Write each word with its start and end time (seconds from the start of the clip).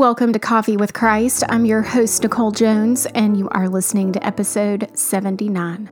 Welcome 0.00 0.32
to 0.32 0.38
Coffee 0.38 0.78
with 0.78 0.94
Christ. 0.94 1.44
I'm 1.50 1.66
your 1.66 1.82
host, 1.82 2.22
Nicole 2.22 2.52
Jones, 2.52 3.04
and 3.14 3.36
you 3.36 3.50
are 3.50 3.68
listening 3.68 4.12
to 4.12 4.26
episode 4.26 4.88
79. 4.98 5.90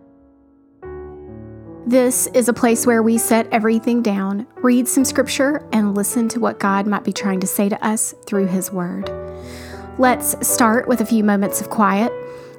This 1.87 2.27
is 2.29 2.49
a 2.49 2.55
place 2.55 2.87
where 2.87 3.03
we 3.03 3.19
set 3.19 3.53
everything 3.53 4.01
down, 4.01 4.47
read 4.63 4.89
some 4.89 5.05
scripture, 5.05 5.69
and 5.75 5.95
listen 5.95 6.27
to 6.31 6.41
what 6.41 6.59
God 6.59 6.87
might 6.87 7.05
be 7.05 7.13
trying 7.13 7.41
to 7.41 7.47
say 7.47 7.69
to 7.69 7.87
us 7.87 8.15
through 8.25 8.47
His 8.47 8.73
Word. 8.73 9.11
Let's 9.99 10.35
start 10.49 10.89
with 10.89 11.03
a 11.03 11.07
few 11.07 11.23
moments 11.23 11.61
of 11.61 11.69
quiet. 11.69 12.11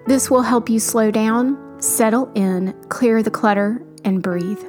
This 0.05 0.29
will 0.29 0.43
help 0.43 0.69
you 0.69 0.79
slow 0.79 1.09
down, 1.09 1.81
settle 1.81 2.31
in, 2.35 2.79
clear 2.89 3.23
the 3.23 3.31
clutter, 3.31 3.83
and 4.05 4.21
breathe. 4.21 4.63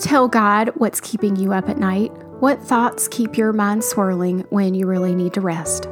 Tell 0.00 0.26
God 0.26 0.70
what's 0.74 1.00
keeping 1.00 1.36
you 1.36 1.52
up 1.52 1.68
at 1.68 1.78
night. 1.78 2.10
What 2.40 2.60
thoughts 2.60 3.06
keep 3.06 3.36
your 3.36 3.52
mind 3.52 3.84
swirling 3.84 4.40
when 4.50 4.74
you 4.74 4.86
really 4.86 5.14
need 5.14 5.34
to 5.34 5.40
rest? 5.40 5.88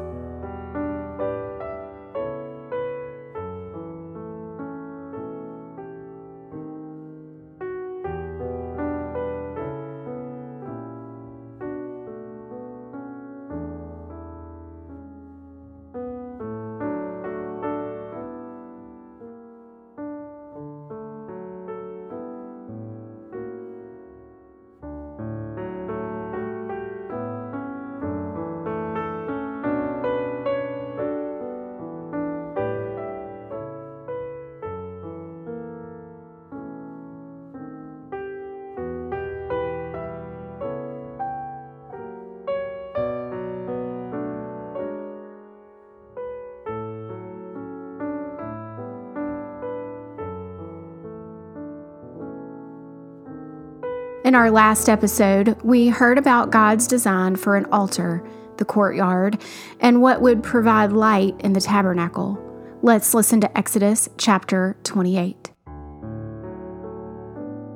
In 54.25 54.37
our 54.37 54.53
last 54.53 54.89
episode, 54.89 55.61
we 55.65 55.89
heard 55.89 56.17
about 56.17 56.53
God's 56.53 56.87
design 56.87 57.35
for 57.35 57.57
an 57.57 57.67
altar, 57.73 58.23
the 58.57 58.65
courtyard, 58.65 59.43
and 59.81 60.01
what 60.01 60.23
would 60.23 60.45
provide 60.45 60.93
light 60.93 61.35
in 61.41 61.55
the 61.55 61.61
tabernacle. 61.61 62.39
Let's 62.83 63.15
listen 63.15 63.41
to 63.41 63.59
Exodus 63.59 64.09
chapter 64.19 64.77
28. 64.85 65.51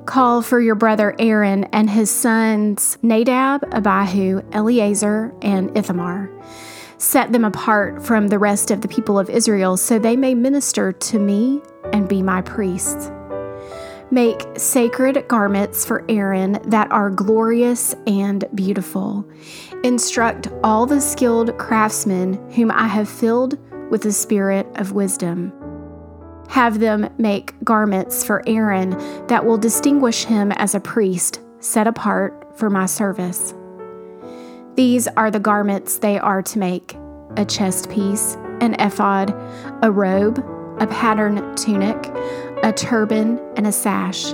Call 0.05 0.41
for 0.41 0.61
your 0.61 0.75
brother 0.75 1.13
Aaron 1.19 1.65
and 1.65 1.89
his 1.89 2.09
sons 2.09 2.97
Nadab, 3.01 3.65
Abihu, 3.73 4.41
Eleazar, 4.53 5.35
and 5.41 5.77
Ithamar. 5.77 6.31
Set 6.97 7.33
them 7.33 7.43
apart 7.43 8.05
from 8.05 8.29
the 8.29 8.39
rest 8.39 8.71
of 8.71 8.79
the 8.79 8.87
people 8.87 9.19
of 9.19 9.29
Israel 9.29 9.75
so 9.75 9.99
they 9.99 10.15
may 10.15 10.33
minister 10.33 10.93
to 10.93 11.19
me 11.19 11.61
and 11.91 12.07
be 12.07 12.21
my 12.21 12.41
priests. 12.41 13.11
Make 14.09 14.41
sacred 14.55 15.27
garments 15.27 15.85
for 15.85 16.05
Aaron 16.07 16.59
that 16.67 16.89
are 16.91 17.09
glorious 17.09 17.93
and 18.05 18.45
beautiful. 18.55 19.27
Instruct 19.83 20.47
all 20.63 20.85
the 20.85 21.01
skilled 21.01 21.57
craftsmen 21.57 22.35
whom 22.51 22.71
I 22.71 22.87
have 22.87 23.09
filled 23.09 23.57
with 23.91 24.03
the 24.03 24.13
spirit 24.13 24.65
of 24.75 24.93
wisdom. 24.93 25.51
Have 26.47 26.79
them 26.79 27.09
make 27.17 27.53
garments 27.65 28.23
for 28.23 28.43
Aaron 28.47 28.91
that 29.27 29.45
will 29.45 29.57
distinguish 29.57 30.23
him 30.23 30.53
as 30.53 30.73
a 30.73 30.79
priest, 30.79 31.41
set 31.59 31.85
apart 31.85 32.57
for 32.57 32.69
my 32.69 32.85
service. 32.85 33.53
These 34.75 35.09
are 35.09 35.29
the 35.29 35.39
garments 35.41 35.97
they 35.97 36.17
are 36.17 36.41
to 36.43 36.59
make 36.59 36.95
a 37.35 37.43
chest 37.43 37.89
piece, 37.89 38.35
an 38.61 38.75
ephod, 38.79 39.35
a 39.83 39.91
robe, 39.91 40.39
a 40.79 40.87
patterned 40.87 41.57
tunic, 41.57 42.11
a 42.63 42.73
turban, 42.73 43.39
and 43.55 43.67
a 43.67 43.71
sash. 43.71 44.33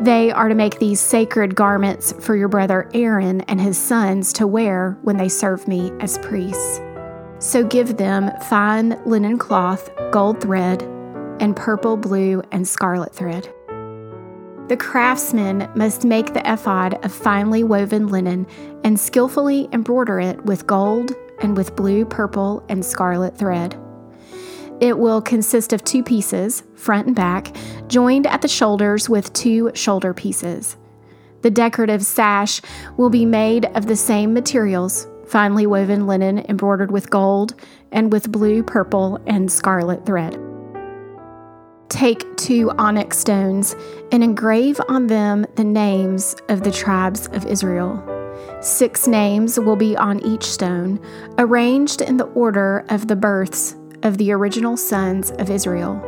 They 0.00 0.30
are 0.30 0.48
to 0.48 0.54
make 0.54 0.78
these 0.78 1.00
sacred 1.00 1.54
garments 1.56 2.12
for 2.20 2.36
your 2.36 2.48
brother 2.48 2.88
Aaron 2.94 3.40
and 3.42 3.60
his 3.60 3.76
sons 3.76 4.32
to 4.34 4.46
wear 4.46 4.96
when 5.02 5.16
they 5.16 5.28
serve 5.28 5.66
me 5.66 5.90
as 6.00 6.18
priests. 6.18 6.80
So 7.40 7.64
give 7.64 7.96
them 7.96 8.30
fine 8.48 9.00
linen 9.04 9.38
cloth, 9.38 9.90
gold 10.12 10.40
thread, 10.40 10.82
and 11.40 11.56
purple, 11.56 11.96
blue, 11.96 12.42
and 12.52 12.66
scarlet 12.66 13.14
thread. 13.14 13.52
The 14.68 14.76
craftsman 14.76 15.68
must 15.74 16.04
make 16.04 16.34
the 16.34 16.52
ephod 16.52 17.02
of 17.04 17.12
finely 17.12 17.64
woven 17.64 18.08
linen 18.08 18.46
and 18.84 19.00
skillfully 19.00 19.68
embroider 19.72 20.20
it 20.20 20.44
with 20.44 20.66
gold 20.66 21.12
and 21.40 21.56
with 21.56 21.74
blue, 21.74 22.04
purple, 22.04 22.62
and 22.68 22.84
scarlet 22.84 23.36
thread. 23.36 23.76
It 24.80 24.98
will 24.98 25.20
consist 25.20 25.72
of 25.72 25.84
two 25.84 26.02
pieces, 26.02 26.62
front 26.76 27.08
and 27.08 27.16
back, 27.16 27.56
joined 27.88 28.26
at 28.26 28.42
the 28.42 28.48
shoulders 28.48 29.08
with 29.08 29.32
two 29.32 29.72
shoulder 29.74 30.14
pieces. 30.14 30.76
The 31.42 31.50
decorative 31.50 32.04
sash 32.04 32.60
will 32.96 33.10
be 33.10 33.24
made 33.24 33.64
of 33.74 33.86
the 33.86 33.96
same 33.96 34.32
materials 34.32 35.06
finely 35.26 35.66
woven 35.66 36.06
linen 36.06 36.38
embroidered 36.48 36.90
with 36.90 37.10
gold 37.10 37.54
and 37.92 38.12
with 38.12 38.32
blue, 38.32 38.62
purple, 38.62 39.20
and 39.26 39.50
scarlet 39.50 40.06
thread. 40.06 40.38
Take 41.88 42.36
two 42.36 42.70
onyx 42.78 43.18
stones 43.18 43.76
and 44.12 44.22
engrave 44.22 44.80
on 44.88 45.06
them 45.06 45.46
the 45.56 45.64
names 45.64 46.34
of 46.48 46.62
the 46.62 46.70
tribes 46.70 47.26
of 47.28 47.46
Israel. 47.46 48.02
Six 48.60 49.06
names 49.06 49.58
will 49.58 49.76
be 49.76 49.96
on 49.96 50.20
each 50.20 50.44
stone, 50.44 51.00
arranged 51.38 52.00
in 52.00 52.16
the 52.16 52.26
order 52.26 52.84
of 52.88 53.08
the 53.08 53.16
births 53.16 53.76
of 54.02 54.18
the 54.18 54.32
original 54.32 54.76
sons 54.76 55.30
of 55.32 55.50
Israel. 55.50 56.02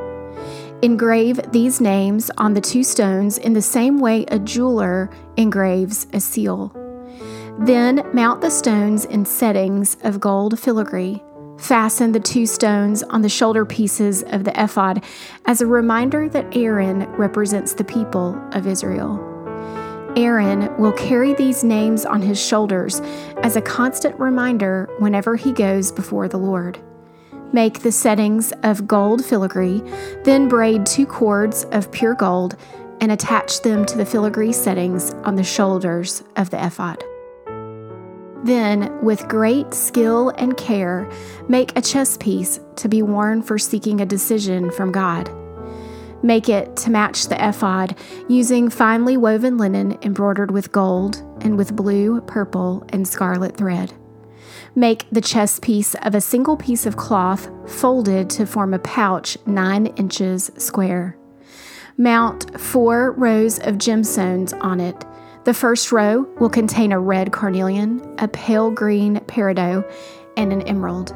Engrave 0.82 1.40
these 1.52 1.81
names 1.81 2.31
on 2.38 2.54
the 2.54 2.60
two 2.60 2.82
stones 2.82 3.37
in 3.37 3.52
the 3.52 3.60
same 3.60 3.98
way 3.98 4.25
a 4.28 4.38
jeweler 4.38 5.10
engraves 5.37 6.06
a 6.14 6.20
seal. 6.20 6.72
Then 7.58 8.08
mount 8.14 8.40
the 8.40 8.50
stones 8.50 9.04
in 9.04 9.26
settings 9.26 9.98
of 10.02 10.20
gold 10.20 10.58
filigree. 10.58 11.22
Fasten 11.58 12.12
the 12.12 12.20
two 12.20 12.46
stones 12.46 13.02
on 13.02 13.20
the 13.20 13.28
shoulder 13.28 13.66
pieces 13.66 14.22
of 14.22 14.44
the 14.44 14.62
ephod 14.62 15.04
as 15.44 15.60
a 15.60 15.66
reminder 15.66 16.26
that 16.31 16.56
Aaron 16.56 17.04
represents 17.16 17.75
the 17.75 17.84
people 17.84 18.40
of 18.52 18.66
Israel. 18.66 19.19
Aaron 20.16 20.75
will 20.78 20.92
carry 20.92 21.34
these 21.34 21.62
names 21.62 22.06
on 22.06 22.22
his 22.22 22.42
shoulders 22.42 23.00
as 23.42 23.56
a 23.56 23.60
constant 23.60 24.19
reminder 24.19 24.88
whenever 24.98 25.37
he 25.37 25.52
goes 25.52 25.92
before 25.92 26.26
the 26.26 26.38
Lord. 26.38 26.81
Make 27.52 27.81
the 27.81 27.93
settings 27.93 28.52
of 28.62 28.87
gold 28.87 29.25
filigree, 29.25 29.82
then 30.25 30.49
braid 30.49 30.87
two 30.87 31.06
cords 31.06 31.64
of 31.73 31.91
pure 31.91 32.14
gold 32.14 32.56
and 33.00 33.11
attach 33.11 33.62
them 33.62 33.85
to 33.87 33.97
the 33.97 34.06
filigree 34.06 34.52
settings 34.52 35.12
on 35.25 35.35
the 35.35 35.43
shoulders 35.43 36.23
of 36.37 36.50
the 36.50 36.64
ephod. 36.64 37.02
Then, 38.44 39.02
with 39.02 39.29
great 39.29 39.75
skill 39.75 40.31
and 40.31 40.56
care, 40.56 41.11
make 41.49 41.76
a 41.76 41.82
chest 41.82 42.20
piece 42.20 42.61
to 42.76 42.88
be 42.88 43.02
worn 43.02 43.43
for 43.43 43.58
seeking 43.58 44.00
a 44.00 44.06
decision 44.06 44.70
from 44.70 44.93
God. 44.93 45.31
Make 46.23 46.49
it 46.49 46.76
to 46.76 46.91
match 46.91 47.26
the 47.26 47.49
ephod 47.49 47.97
using 48.29 48.70
finely 48.70 49.17
woven 49.17 49.56
linen 49.56 49.99
embroidered 50.02 50.50
with 50.50 50.73
gold 50.73 51.17
and 51.41 51.56
with 51.56 51.75
blue, 51.75 52.20
purple, 52.23 52.85
and 52.91 53.08
scarlet 53.08 53.56
thread. 53.56 53.93
Make 54.80 55.04
the 55.12 55.20
chest 55.20 55.60
piece 55.60 55.94
of 55.96 56.14
a 56.14 56.22
single 56.22 56.56
piece 56.56 56.86
of 56.86 56.96
cloth 56.96 57.50
folded 57.66 58.30
to 58.30 58.46
form 58.46 58.72
a 58.72 58.78
pouch 58.78 59.36
nine 59.44 59.88
inches 59.88 60.50
square. 60.56 61.18
Mount 61.98 62.58
four 62.58 63.12
rows 63.12 63.58
of 63.58 63.74
gemstones 63.74 64.58
on 64.62 64.80
it 64.80 65.04
the 65.44 65.52
first 65.52 65.92
row 65.92 66.26
will 66.40 66.48
contain 66.48 66.92
a 66.92 66.98
red 66.98 67.30
carnelian, 67.30 68.00
a 68.20 68.26
pale 68.26 68.70
green 68.70 69.20
peridot, 69.26 69.84
and 70.38 70.50
an 70.50 70.62
emerald. 70.62 71.14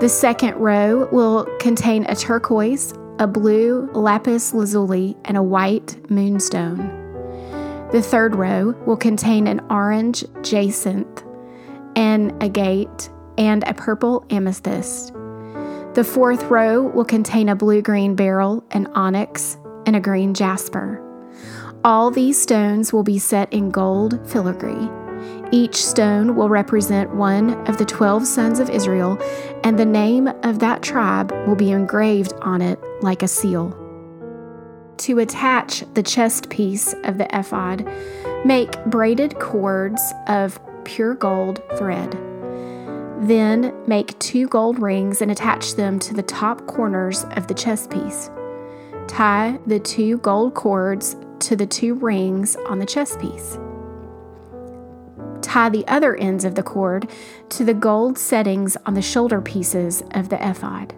The 0.00 0.08
second 0.08 0.54
row 0.56 1.10
will 1.12 1.44
contain 1.60 2.06
a 2.06 2.16
turquoise, 2.16 2.94
a 3.18 3.26
blue 3.26 3.90
lapis 3.92 4.54
lazuli, 4.54 5.14
and 5.26 5.36
a 5.36 5.42
white 5.42 6.10
moonstone. 6.10 6.78
The 7.92 8.00
third 8.00 8.34
row 8.34 8.74
will 8.86 8.96
contain 8.96 9.46
an 9.46 9.60
orange 9.68 10.24
jacinth, 10.40 11.22
an 11.98 12.32
agate, 12.40 13.10
and 13.36 13.64
a 13.64 13.74
purple 13.74 14.24
amethyst. 14.30 15.12
The 15.94 16.04
fourth 16.04 16.44
row 16.44 16.82
will 16.82 17.04
contain 17.04 17.48
a 17.48 17.56
blue 17.56 17.82
green 17.82 18.14
beryl, 18.14 18.62
an 18.70 18.86
onyx, 18.94 19.58
and 19.84 19.96
a 19.96 20.00
green 20.00 20.32
jasper. 20.32 21.04
All 21.82 22.12
these 22.12 22.40
stones 22.40 22.92
will 22.92 23.02
be 23.02 23.18
set 23.18 23.52
in 23.52 23.70
gold 23.70 24.20
filigree. 24.30 24.88
Each 25.50 25.84
stone 25.84 26.36
will 26.36 26.48
represent 26.48 27.16
one 27.16 27.50
of 27.66 27.78
the 27.78 27.84
twelve 27.84 28.28
sons 28.28 28.60
of 28.60 28.70
Israel, 28.70 29.18
and 29.64 29.76
the 29.76 29.84
name 29.84 30.28
of 30.44 30.60
that 30.60 30.82
tribe 30.82 31.32
will 31.48 31.56
be 31.56 31.72
engraved 31.72 32.32
on 32.42 32.62
it 32.62 32.78
like 33.00 33.24
a 33.24 33.28
seal. 33.28 33.76
To 34.98 35.18
attach 35.18 35.82
the 35.94 36.02
chest 36.04 36.48
piece 36.48 36.94
of 37.02 37.18
the 37.18 37.28
ephod, 37.36 37.88
make 38.44 38.84
braided 38.84 39.40
cords 39.40 40.02
of 40.28 40.60
pure 40.88 41.14
gold 41.14 41.62
thread. 41.76 42.12
Then 43.20 43.74
make 43.86 44.18
two 44.18 44.48
gold 44.48 44.78
rings 44.78 45.20
and 45.20 45.30
attach 45.30 45.74
them 45.74 45.98
to 45.98 46.14
the 46.14 46.22
top 46.22 46.66
corners 46.66 47.24
of 47.36 47.46
the 47.46 47.54
chest 47.54 47.90
piece. 47.90 48.30
Tie 49.06 49.58
the 49.66 49.80
two 49.80 50.16
gold 50.18 50.54
cords 50.54 51.14
to 51.40 51.56
the 51.56 51.66
two 51.66 51.94
rings 51.94 52.56
on 52.66 52.78
the 52.78 52.86
chest 52.86 53.20
piece. 53.20 53.58
Tie 55.42 55.68
the 55.68 55.86
other 55.88 56.16
ends 56.16 56.44
of 56.44 56.54
the 56.54 56.62
cord 56.62 57.10
to 57.50 57.64
the 57.64 57.74
gold 57.74 58.16
settings 58.16 58.76
on 58.86 58.94
the 58.94 59.02
shoulder 59.02 59.42
pieces 59.42 60.02
of 60.12 60.30
the 60.30 60.48
ephod. 60.48 60.94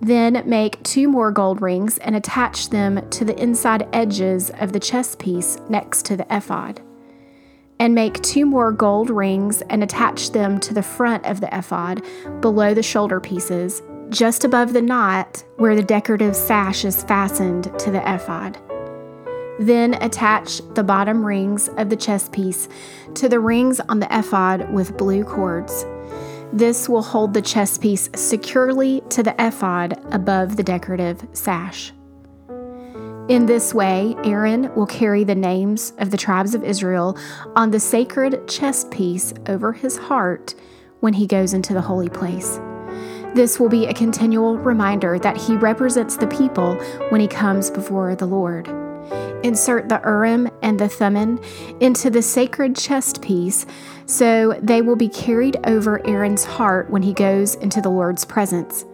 Then 0.00 0.42
make 0.44 0.82
two 0.82 1.08
more 1.08 1.30
gold 1.30 1.62
rings 1.62 1.98
and 1.98 2.16
attach 2.16 2.70
them 2.70 3.08
to 3.10 3.24
the 3.24 3.40
inside 3.40 3.86
edges 3.92 4.50
of 4.58 4.72
the 4.72 4.80
chest 4.80 5.20
piece 5.20 5.58
next 5.68 6.04
to 6.06 6.16
the 6.16 6.26
ephod. 6.34 6.82
And 7.82 7.96
make 7.96 8.22
two 8.22 8.46
more 8.46 8.70
gold 8.70 9.10
rings 9.10 9.60
and 9.62 9.82
attach 9.82 10.30
them 10.30 10.60
to 10.60 10.72
the 10.72 10.84
front 10.84 11.26
of 11.26 11.40
the 11.40 11.48
ephod 11.52 12.00
below 12.40 12.74
the 12.74 12.82
shoulder 12.82 13.18
pieces, 13.18 13.82
just 14.08 14.44
above 14.44 14.72
the 14.72 14.80
knot 14.80 15.42
where 15.56 15.74
the 15.74 15.82
decorative 15.82 16.36
sash 16.36 16.84
is 16.84 17.02
fastened 17.02 17.76
to 17.80 17.90
the 17.90 18.00
ephod. 18.14 18.56
Then 19.58 19.94
attach 19.94 20.58
the 20.74 20.84
bottom 20.84 21.26
rings 21.26 21.68
of 21.76 21.90
the 21.90 21.96
chest 21.96 22.30
piece 22.30 22.68
to 23.14 23.28
the 23.28 23.40
rings 23.40 23.80
on 23.80 23.98
the 23.98 24.16
ephod 24.16 24.72
with 24.72 24.96
blue 24.96 25.24
cords. 25.24 25.84
This 26.52 26.88
will 26.88 27.02
hold 27.02 27.34
the 27.34 27.42
chest 27.42 27.80
piece 27.80 28.08
securely 28.14 29.02
to 29.08 29.24
the 29.24 29.34
ephod 29.44 30.00
above 30.14 30.54
the 30.54 30.62
decorative 30.62 31.26
sash. 31.32 31.92
In 33.28 33.46
this 33.46 33.72
way, 33.72 34.16
Aaron 34.24 34.74
will 34.74 34.86
carry 34.86 35.22
the 35.22 35.36
names 35.36 35.92
of 35.98 36.10
the 36.10 36.16
tribes 36.16 36.56
of 36.56 36.64
Israel 36.64 37.16
on 37.54 37.70
the 37.70 37.78
sacred 37.78 38.48
chest 38.48 38.90
piece 38.90 39.32
over 39.46 39.72
his 39.72 39.96
heart 39.96 40.56
when 40.98 41.14
he 41.14 41.28
goes 41.28 41.54
into 41.54 41.72
the 41.72 41.80
holy 41.80 42.08
place. 42.08 42.60
This 43.34 43.60
will 43.60 43.68
be 43.68 43.86
a 43.86 43.94
continual 43.94 44.58
reminder 44.58 45.20
that 45.20 45.36
he 45.36 45.56
represents 45.56 46.16
the 46.16 46.26
people 46.26 46.74
when 47.10 47.20
he 47.20 47.28
comes 47.28 47.70
before 47.70 48.16
the 48.16 48.26
Lord. 48.26 48.66
Insert 49.44 49.88
the 49.88 50.00
Urim 50.04 50.50
and 50.60 50.78
the 50.78 50.88
Thummim 50.88 51.40
into 51.80 52.10
the 52.10 52.22
sacred 52.22 52.76
chest 52.76 53.22
piece 53.22 53.66
so 54.04 54.58
they 54.60 54.82
will 54.82 54.96
be 54.96 55.08
carried 55.08 55.58
over 55.64 56.04
Aaron's 56.06 56.44
heart 56.44 56.90
when 56.90 57.02
he 57.02 57.14
goes 57.14 57.54
into 57.54 57.80
the 57.80 57.88
Lord's 57.88 58.24
presence. 58.24 58.84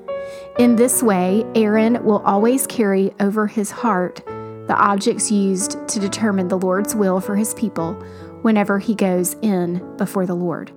In 0.59 0.77
this 0.77 1.03
way, 1.03 1.45
Aaron 1.55 2.05
will 2.05 2.19
always 2.25 2.67
carry 2.67 3.13
over 3.21 3.47
his 3.47 3.71
heart 3.71 4.25
the 4.69 4.77
objects 4.77 5.31
used 5.31 5.79
to 5.89 5.99
determine 5.99 6.49
the 6.49 6.59
Lord's 6.59 6.95
will 6.95 7.21
for 7.21 7.37
his 7.37 7.55
people 7.55 7.95
whenever 8.43 8.79
he 8.79 8.95
goes 8.95 9.35
in 9.41 9.97
before 9.97 10.27
the 10.27 10.35
Lord. 10.35 10.71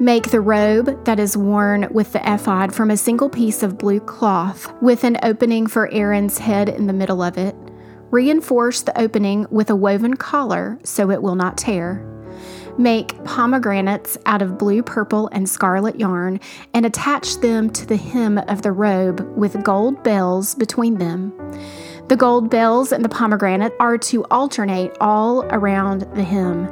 Make 0.00 0.30
the 0.30 0.40
robe 0.40 1.04
that 1.04 1.20
is 1.20 1.36
worn 1.36 1.86
with 1.92 2.12
the 2.12 2.34
ephod 2.34 2.74
from 2.74 2.90
a 2.90 2.96
single 2.96 3.30
piece 3.30 3.62
of 3.62 3.78
blue 3.78 4.00
cloth, 4.00 4.72
with 4.82 5.04
an 5.04 5.18
opening 5.22 5.68
for 5.68 5.88
Aaron's 5.92 6.38
head 6.38 6.68
in 6.68 6.88
the 6.88 6.92
middle 6.92 7.22
of 7.22 7.38
it. 7.38 7.54
Reinforce 8.10 8.82
the 8.82 9.00
opening 9.00 9.46
with 9.50 9.70
a 9.70 9.76
woven 9.76 10.16
collar 10.16 10.80
so 10.82 11.12
it 11.12 11.22
will 11.22 11.36
not 11.36 11.56
tear. 11.56 12.04
Make 12.78 13.22
pomegranates 13.24 14.16
out 14.26 14.42
of 14.42 14.58
blue, 14.58 14.82
purple, 14.82 15.28
and 15.32 15.48
scarlet 15.48 15.98
yarn 15.98 16.40
and 16.72 16.86
attach 16.86 17.36
them 17.40 17.70
to 17.70 17.86
the 17.86 17.96
hem 17.96 18.38
of 18.38 18.62
the 18.62 18.72
robe 18.72 19.20
with 19.36 19.62
gold 19.62 20.02
bells 20.02 20.54
between 20.54 20.98
them. 20.98 21.32
The 22.08 22.16
gold 22.16 22.50
bells 22.50 22.92
and 22.92 23.04
the 23.04 23.08
pomegranate 23.08 23.74
are 23.78 23.98
to 23.98 24.24
alternate 24.24 24.96
all 25.00 25.44
around 25.44 26.02
the 26.14 26.24
hem. 26.24 26.68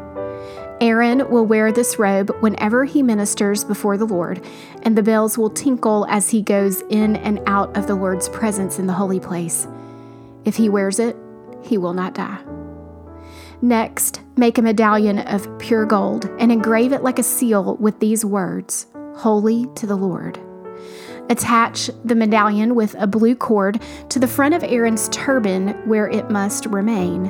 Aaron 0.80 1.28
will 1.28 1.44
wear 1.44 1.72
this 1.72 1.98
robe 1.98 2.30
whenever 2.40 2.84
he 2.84 3.02
ministers 3.02 3.64
before 3.64 3.96
the 3.96 4.06
Lord, 4.06 4.44
and 4.82 4.96
the 4.96 5.02
bells 5.02 5.36
will 5.36 5.50
tinkle 5.50 6.06
as 6.08 6.30
he 6.30 6.40
goes 6.40 6.82
in 6.88 7.16
and 7.16 7.40
out 7.46 7.76
of 7.76 7.86
the 7.86 7.96
Lord's 7.96 8.28
presence 8.28 8.78
in 8.78 8.86
the 8.86 8.92
holy 8.92 9.18
place. 9.18 9.66
If 10.44 10.56
he 10.56 10.68
wears 10.68 10.98
it, 10.98 11.16
he 11.62 11.78
will 11.78 11.94
not 11.94 12.14
die. 12.14 12.38
Next, 13.60 14.20
make 14.36 14.56
a 14.58 14.62
medallion 14.62 15.18
of 15.18 15.58
pure 15.58 15.84
gold 15.84 16.26
and 16.38 16.52
engrave 16.52 16.92
it 16.92 17.02
like 17.02 17.18
a 17.18 17.24
seal 17.24 17.76
with 17.76 17.98
these 17.98 18.24
words 18.24 18.86
Holy 19.16 19.66
to 19.74 19.86
the 19.86 19.96
Lord. 19.96 20.38
Attach 21.28 21.90
the 22.04 22.14
medallion 22.14 22.76
with 22.76 22.94
a 22.98 23.06
blue 23.06 23.34
cord 23.34 23.82
to 24.10 24.18
the 24.20 24.28
front 24.28 24.54
of 24.54 24.62
Aaron's 24.62 25.08
turban 25.08 25.70
where 25.88 26.08
it 26.08 26.30
must 26.30 26.66
remain. 26.66 27.26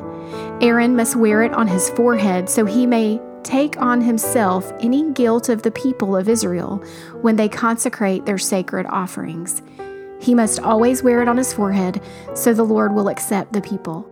Aaron 0.60 0.94
must 0.94 1.16
wear 1.16 1.42
it 1.42 1.52
on 1.54 1.66
his 1.66 1.88
forehead 1.90 2.48
so 2.48 2.66
he 2.66 2.86
may 2.86 3.20
take 3.42 3.80
on 3.80 4.02
himself 4.02 4.70
any 4.80 5.10
guilt 5.12 5.48
of 5.48 5.62
the 5.62 5.70
people 5.70 6.14
of 6.14 6.28
Israel 6.28 6.84
when 7.22 7.36
they 7.36 7.48
consecrate 7.48 8.26
their 8.26 8.38
sacred 8.38 8.84
offerings. 8.86 9.62
He 10.20 10.34
must 10.34 10.60
always 10.60 11.02
wear 11.02 11.22
it 11.22 11.28
on 11.28 11.38
his 11.38 11.54
forehead 11.54 12.02
so 12.34 12.52
the 12.52 12.64
Lord 12.64 12.94
will 12.94 13.08
accept 13.08 13.54
the 13.54 13.62
people. 13.62 14.06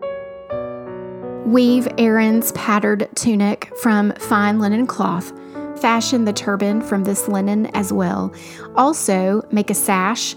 Weave 1.46 1.86
Aaron's 1.96 2.50
patterned 2.52 3.06
tunic 3.14 3.72
from 3.76 4.10
fine 4.14 4.58
linen 4.58 4.84
cloth. 4.84 5.32
Fashion 5.80 6.24
the 6.24 6.32
turban 6.32 6.82
from 6.82 7.04
this 7.04 7.28
linen 7.28 7.66
as 7.66 7.92
well. 7.92 8.34
Also, 8.74 9.42
make 9.52 9.70
a 9.70 9.74
sash 9.74 10.34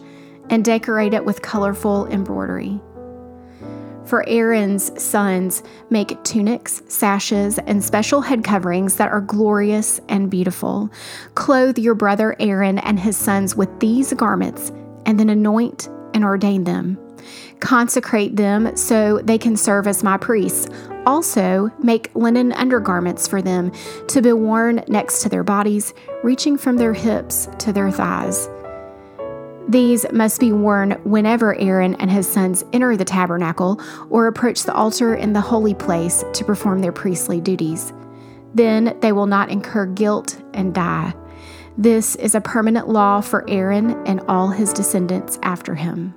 and 0.51 0.63
decorate 0.63 1.15
it 1.15 1.25
with 1.25 1.41
colorful 1.41 2.05
embroidery. 2.11 2.79
For 4.05 4.23
Aaron's 4.27 5.01
sons, 5.01 5.63
make 5.89 6.23
tunics, 6.23 6.83
sashes, 6.87 7.57
and 7.57 7.83
special 7.83 8.21
head 8.21 8.43
coverings 8.43 8.97
that 8.97 9.11
are 9.11 9.21
glorious 9.21 9.99
and 10.09 10.29
beautiful. 10.29 10.91
Clothe 11.33 11.79
your 11.79 11.95
brother 11.95 12.35
Aaron 12.39 12.77
and 12.77 12.99
his 12.99 13.17
sons 13.17 13.55
with 13.55 13.79
these 13.79 14.13
garments, 14.13 14.71
and 15.07 15.19
then 15.19 15.29
anoint 15.29 15.89
and 16.13 16.23
ordain 16.23 16.65
them. 16.65 16.99
Consecrate 17.59 18.35
them 18.35 18.75
so 18.77 19.19
they 19.23 19.37
can 19.37 19.57
serve 19.57 19.87
as 19.87 20.03
my 20.03 20.17
priests. 20.17 20.69
Also, 21.09 21.71
make 21.79 22.11
linen 22.13 22.53
undergarments 22.53 23.27
for 23.27 23.41
them 23.41 23.71
to 24.09 24.21
be 24.21 24.31
worn 24.31 24.83
next 24.87 25.23
to 25.23 25.29
their 25.29 25.43
bodies, 25.43 25.91
reaching 26.23 26.55
from 26.55 26.77
their 26.77 26.93
hips 26.93 27.49
to 27.57 27.73
their 27.73 27.89
thighs. 27.89 28.47
These 29.67 30.05
must 30.11 30.39
be 30.39 30.51
worn 30.51 30.91
whenever 31.03 31.55
Aaron 31.55 31.95
and 31.95 32.11
his 32.11 32.27
sons 32.27 32.63
enter 32.73 32.95
the 32.95 33.05
tabernacle 33.05 33.81
or 34.11 34.27
approach 34.27 34.61
the 34.61 34.73
altar 34.75 35.15
in 35.15 35.33
the 35.33 35.41
holy 35.41 35.73
place 35.73 36.23
to 36.31 36.45
perform 36.45 36.79
their 36.83 36.91
priestly 36.91 37.41
duties. 37.41 37.91
Then 38.53 38.95
they 39.01 39.11
will 39.11 39.25
not 39.25 39.49
incur 39.49 39.87
guilt 39.87 40.39
and 40.53 40.75
die. 40.75 41.15
This 41.75 42.17
is 42.17 42.35
a 42.35 42.41
permanent 42.41 42.87
law 42.87 43.21
for 43.21 43.49
Aaron 43.49 43.99
and 44.05 44.21
all 44.27 44.49
his 44.49 44.73
descendants 44.73 45.39
after 45.41 45.73
him. 45.73 46.13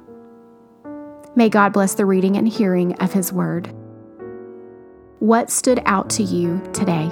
May 1.35 1.49
God 1.49 1.73
bless 1.73 1.95
the 1.95 2.05
reading 2.05 2.37
and 2.37 2.47
hearing 2.47 2.93
of 2.97 3.15
His 3.15 3.33
word. 3.33 3.75
What 5.23 5.53
stood 5.53 5.81
out 5.87 6.11
to 6.11 6.25
you 6.25 6.61
today? 6.73 7.09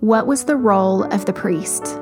What 0.00 0.28
was 0.28 0.44
the 0.44 0.54
role 0.54 1.02
of 1.02 1.24
the 1.24 1.32
priest? 1.32 1.98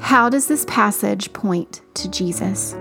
How 0.00 0.28
does 0.28 0.46
this 0.46 0.64
passage 0.66 1.32
point 1.32 1.82
to 1.94 2.10
Jesus? 2.10 2.74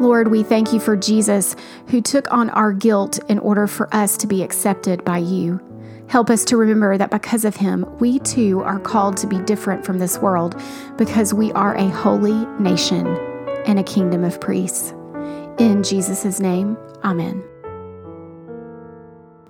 Lord, 0.00 0.28
we 0.28 0.42
thank 0.42 0.72
you 0.72 0.80
for 0.80 0.96
Jesus 0.96 1.56
who 1.88 2.00
took 2.00 2.30
on 2.32 2.50
our 2.50 2.72
guilt 2.72 3.18
in 3.28 3.38
order 3.40 3.66
for 3.66 3.92
us 3.94 4.16
to 4.18 4.26
be 4.26 4.42
accepted 4.42 5.04
by 5.04 5.18
you. 5.18 5.60
Help 6.08 6.30
us 6.30 6.44
to 6.46 6.56
remember 6.56 6.96
that 6.96 7.10
because 7.10 7.44
of 7.44 7.56
him, 7.56 7.84
we 7.98 8.18
too 8.20 8.62
are 8.62 8.78
called 8.78 9.16
to 9.18 9.26
be 9.26 9.38
different 9.40 9.84
from 9.84 9.98
this 9.98 10.18
world 10.18 10.60
because 10.96 11.34
we 11.34 11.52
are 11.52 11.76
a 11.76 11.88
holy 11.88 12.46
nation 12.58 13.06
and 13.66 13.78
a 13.78 13.84
kingdom 13.84 14.24
of 14.24 14.40
priests. 14.40 14.94
In 15.58 15.82
Jesus' 15.82 16.40
name, 16.40 16.78
amen. 17.04 17.44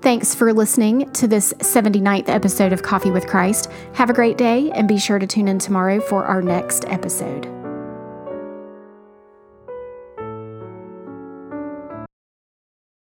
Thanks 0.01 0.35
for 0.35 0.53
listening 0.53 1.11
to 1.13 1.29
this 1.29 1.53
79th 1.59 2.29
episode 2.29 2.73
of 2.73 2.83
Coffee 2.83 3.11
with 3.11 3.27
Christ. 3.27 3.71
Have 3.95 4.11
a 4.11 4.15
great 4.15 4.39
day 4.39 4.71
and 4.71 4.89
be 4.89 4.99
sure 4.99 5.19
to 5.19 5.27
tune 5.27 5.49
in 5.49 5.59
tomorrow 5.59 6.01
for 6.01 6.25
our 6.25 6.41
next 6.41 6.85
episode. 6.87 7.58